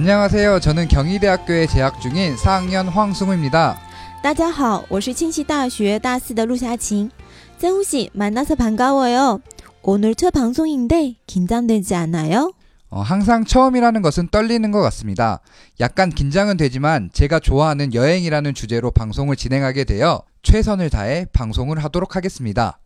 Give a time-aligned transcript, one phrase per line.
[0.00, 0.60] 안녕하세요.
[0.60, 3.78] 저는 경희대학교에 재학 중인 4학년 황승우입니다.
[4.22, 7.10] 大家好，我是庆熙大学大四的陆夏晴。
[7.58, 9.40] 曾씨 만나서 반가워요.
[9.82, 12.52] 오늘 첫 방송인데 긴장되지 않아요?
[12.90, 15.40] 어, 항상 처음이라는 것은 떨리는 것 같습니다.
[15.80, 22.78] 약간 긴장은 되지만 제가 좋아하는 여행이라는 주제로 방송을 진행하게 되어 최선을 다해 방송을 하도록 하겠습니다.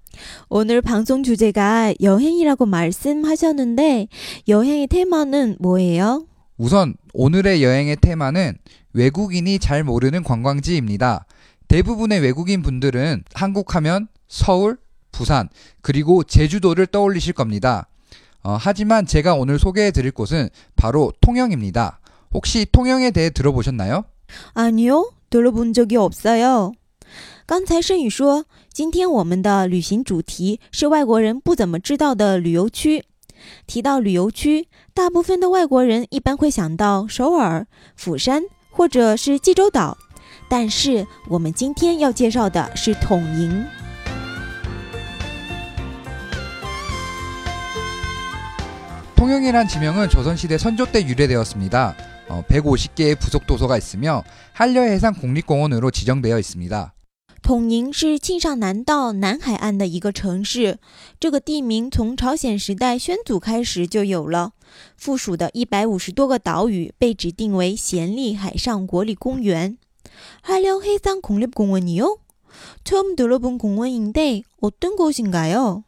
[0.48, 4.08] 오늘 방송 주제가 여행이라고 말씀하셨는데
[4.48, 6.26] 여행의 테마는 뭐예요?
[6.56, 8.58] 우선 오늘의 여행의 테마는
[8.92, 11.24] 외국인이 잘 모르는 관광지입니다.
[11.68, 14.76] 대부분의 외국인 분들은 한국 하면 서울,
[15.12, 15.48] 부산,
[15.80, 17.88] 그리고 제주도를 떠올리실 겁니다.
[18.42, 22.00] 어, 하지만 제가 오늘 소개해 드릴 곳은 바로 통영입니다.
[22.32, 24.04] 혹시 통영에 대해 들어보셨나요?
[24.54, 26.72] 아니요, 들어본 적이 없어요.
[27.46, 33.02] 刚才盛宇说，今天我们的旅行主题是外国人不怎么知道的旅游区。
[33.66, 37.66] 提到旅游区，大部分的外国人一般会想到首尔、
[37.96, 39.96] 釜山或者是济州岛，
[40.48, 43.64] 但是我们今天要介绍的是统营。
[49.16, 51.94] 통영이란 지명은 조선시대 선조 때 유래되었습니다.
[52.28, 56.93] 어, 150개의 부속 도서가 있으며 한려해상 국립공원으로 지정되어 있습니다.
[57.44, 60.78] 统宁是庆尚南道南海岸的一个城市，
[61.18, 64.52] 这个地名从朝鲜时代宣祖开始就有了。
[64.96, 69.78] 附属的一百五十多个岛屿被指定为咸立海上国立公园。
[70.42, 72.18] 한려해상 국립공원이요?
[72.84, 75.82] 처음 들어본 공원인데 어떤 곳인가요?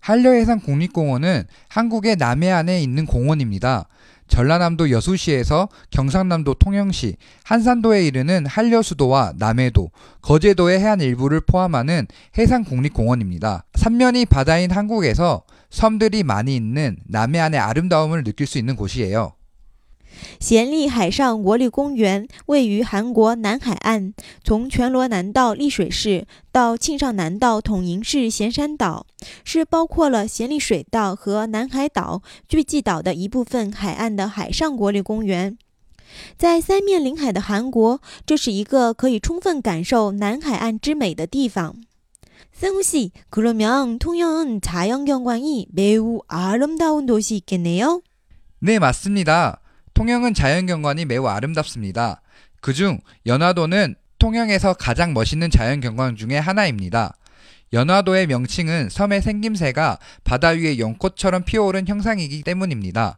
[0.00, 3.88] 한려해상 국립공원은 한국의 남해안에 있는 공원입니다.
[4.29, 13.65] 전라남도 여수시에서 경상남도 통영시, 한산도에 이르는 한려수도와 남해도, 거제도의 해안 일부를 포함하는 해상국립공원입니다.
[13.73, 19.33] 삼면이 바다인 한국에서 섬들이 많이 있는 남해안의 아름다움을 느낄 수 있는 곳이에요.
[20.38, 24.12] 咸立海上国立公园位于韩国南海岸，
[24.42, 29.06] 从全罗南道丽水市到庆尚南道统营市咸山岛，
[29.44, 35.58] 是包括了咸立水道和南海岛、巨济岛的一部分海岸的海上国立公园。
[36.36, 41.74] 在三面临海的韩国，这是一个可以充分感受南海岸之美的地方。
[42.52, 48.02] 승우 씨, 그러면 통영은 자연경관이 매우 아름다운 도시있겠네요?
[48.60, 49.60] 네, 맞습니다.
[49.99, 52.21] 통영은 자연경관이 매우 아름답습니다.
[52.61, 57.17] 그중 연화도는 통영에서 가장 멋있는 자연경관 중의 하나입니다.
[57.73, 63.17] 연화도의 명칭은 섬의 생김새가 바다 위에 연꽃처럼 피어오른 형상이기 때문입니다.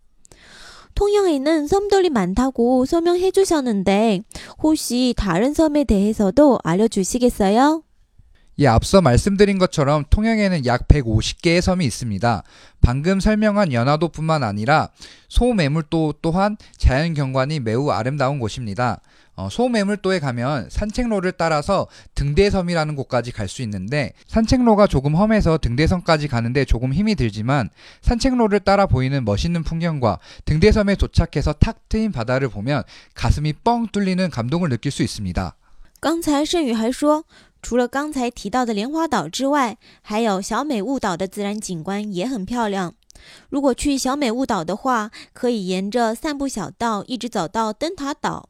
[1.01, 4.21] 통영에는 섬들이 많다고 설명해 주셨는데
[4.61, 7.81] 혹시 다른 섬에 대해서도 알려주시겠어요?
[8.58, 12.42] 예, 앞서 말씀드린 것처럼 통영에는 약 150개의 섬이 있습니다.
[12.80, 14.88] 방금 설명한 연화도뿐만 아니라
[15.28, 19.00] 소매물도 또한 자연경관이 매우 아름다운 곳입니다.
[19.34, 26.64] 어, 소매물도에 가면 산책로를 따라서 등대섬이라는 곳까지 갈 수 있는데 산책로가 조금 험해서 등대섬까지 가는데
[26.64, 27.68] 조금 힘이 들지만
[28.00, 32.82] 산책로를 따라 보이는 멋있는 풍경과 등대섬에 도착해서 탁 트인 바다를 보면
[33.14, 35.54] 가슴이 뻥 뚫리는 감동을 느낄 수 있습니다.
[36.00, 37.24] 刚才盛宇还说，
[37.61, 42.95] 除了刚才提到的莲花岛之外，还有小美雾岛的自然景观也很漂亮。
[43.49, 48.49] 如果去小美雾岛的话，可以沿着散步小道一直走到灯塔岛。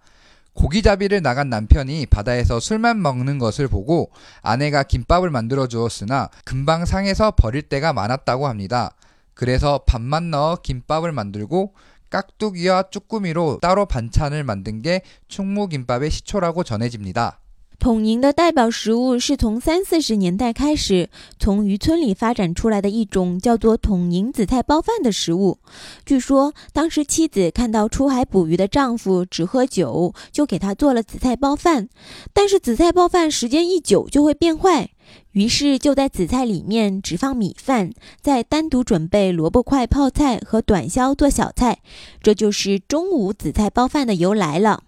[0.56, 4.10] 고기잡이를 나간 남편이 바다에서 술만 먹는 것을 보고
[4.42, 8.96] 아내가 김밥을 만들어 주었으나 금방 상해서 버릴 때가 많았다고 합니다.
[9.36, 11.76] 그래서 밥만 넣어 김밥을 만들고
[12.10, 17.41] 깍두기와 쭈꾸미로 따로 반찬을 만든 게 충무김밥의 시초라고 전해집니다.
[17.82, 25.58] 统宁的代表食物是从三四十年代开始从渔村里发展出来的一种叫做统宁紫菜包饭的食物。
[26.06, 31.90] 据说当时妻子看到出海捕鱼的丈夫只喝酒，就给他做了紫菜包饭。
[32.34, 34.92] 但是紫菜包饭时间一久就会变坏，
[35.32, 37.92] 于是就在紫菜里面只放米饭，
[38.22, 41.80] 再单独准备萝卜块泡菜和短削做小菜。
[42.22, 44.84] 这就是中午紫菜包饭的由来了。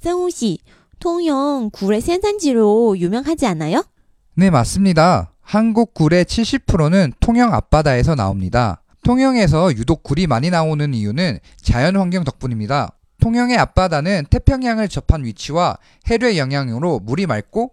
[0.00, 0.62] 三五喜。
[0.98, 3.84] 통영 굴의 생산지로 유명하지 않나요?
[4.34, 5.32] 네, 맞습니다.
[5.40, 8.82] 한국 굴의 70%는 통영 앞바다에서 나옵니다.
[9.04, 12.92] 통영에서 유독 굴이 많이 나오는 이유는 자연 환경 덕분입니다.
[13.20, 15.78] 통영의 앞바다는 태평양을 접한 위치와
[16.08, 17.72] 해류의 영향으로 물이 맑고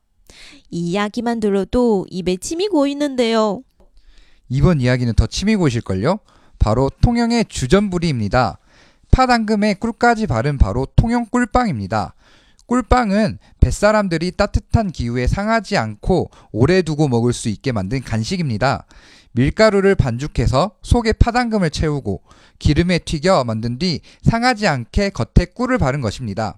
[0.69, 3.63] 이야기만 들어도 입에 침이 고이는데요.
[4.49, 6.19] 이번 이야기는 더 침이 고이실걸요?
[6.59, 8.59] 바로 통영의 주전부리입니다.
[9.11, 12.15] 파당금에 꿀까지 바른 바로 통영 꿀빵입니다.
[12.65, 18.85] 꿀빵은 뱃사람들이 따뜻한 기후에 상하지 않고 오래 두고 먹을 수 있게 만든 간식입니다.
[19.33, 22.21] 밀가루를 반죽해서 속에 파당금을 채우고
[22.59, 26.57] 기름에 튀겨 만든 뒤 상하지 않게 겉에 꿀을 바른 것입니다.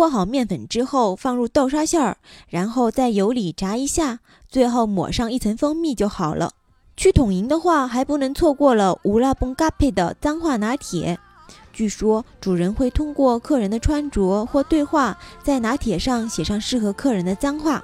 [0.00, 2.16] 和好面粉之后，放入豆沙馅儿，
[2.48, 6.52] 然后在油里炸一下，最后抹上一层蜂蜜就好了。
[6.96, 11.18] 去统营的话，还不能错过了乌拉崩嘎配的脏话拿铁。
[11.72, 17.82] 据说主人会通过客人的穿着或对话，在拿铁上写上适合客人的脏话。